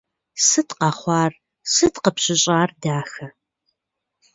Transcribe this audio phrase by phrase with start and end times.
[0.47, 1.33] Сыт къэхъуар,
[1.73, 3.27] сыт къыпщыщӏар, дахэ?